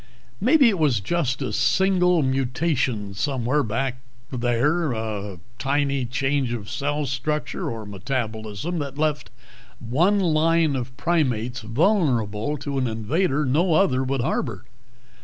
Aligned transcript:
"Maybe 0.39 0.67
it 0.67 0.79
was 0.79 0.99
just 0.99 1.43
a 1.43 1.53
single 1.53 2.23
mutation 2.23 3.13
somewhere 3.13 3.61
back 3.61 4.01
there. 4.31 4.89
Just 4.91 4.95
a 4.97 5.39
tiny 5.59 6.05
change 6.07 6.53
of 6.53 6.71
cell 6.71 7.05
structure 7.05 7.69
or 7.69 7.85
metabolism 7.85 8.79
that 8.79 8.97
left 8.97 9.29
one 9.79 10.19
line 10.19 10.75
of 10.75 10.97
primates 10.97 11.59
vulnerable 11.59 12.57
to 12.57 12.79
an 12.79 12.87
invader 12.87 13.45
no 13.45 13.75
other 13.75 14.03
would 14.03 14.21
harbor. 14.21 14.65